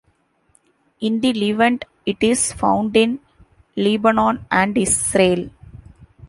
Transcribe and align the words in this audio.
In 0.99 1.19
the 1.21 1.31
Levant 1.31 1.85
it 2.07 2.23
is 2.23 2.51
found 2.53 2.97
in 2.97 3.19
Lebanon 3.77 4.43
and 4.49 4.75
Israel. 4.75 5.47